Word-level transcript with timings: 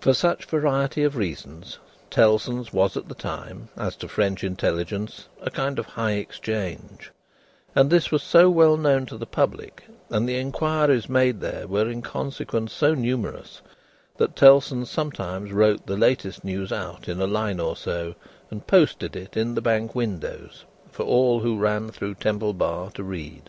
For 0.00 0.12
such 0.12 0.44
variety 0.44 1.02
of 1.02 1.16
reasons, 1.16 1.78
Tellson's 2.10 2.74
was 2.74 2.94
at 2.94 3.08
that 3.08 3.18
time, 3.18 3.70
as 3.74 3.96
to 3.96 4.06
French 4.06 4.44
intelligence, 4.44 5.28
a 5.40 5.50
kind 5.50 5.78
of 5.78 5.86
High 5.86 6.16
Exchange; 6.16 7.10
and 7.74 7.88
this 7.88 8.10
was 8.10 8.22
so 8.22 8.50
well 8.50 8.76
known 8.76 9.06
to 9.06 9.16
the 9.16 9.24
public, 9.24 9.84
and 10.10 10.28
the 10.28 10.38
inquiries 10.38 11.08
made 11.08 11.40
there 11.40 11.66
were 11.66 11.88
in 11.88 12.02
consequence 12.02 12.70
so 12.70 12.92
numerous, 12.92 13.62
that 14.18 14.36
Tellson's 14.36 14.90
sometimes 14.90 15.52
wrote 15.52 15.86
the 15.86 15.96
latest 15.96 16.44
news 16.44 16.70
out 16.70 17.08
in 17.08 17.18
a 17.18 17.26
line 17.26 17.58
or 17.58 17.74
so 17.74 18.14
and 18.50 18.66
posted 18.66 19.16
it 19.16 19.38
in 19.38 19.54
the 19.54 19.62
Bank 19.62 19.94
windows, 19.94 20.66
for 20.90 21.04
all 21.04 21.40
who 21.40 21.56
ran 21.58 21.90
through 21.90 22.16
Temple 22.16 22.52
Bar 22.52 22.90
to 22.90 23.02
read. 23.02 23.48